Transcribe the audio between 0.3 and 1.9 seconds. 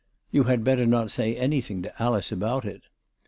"You had better not say anything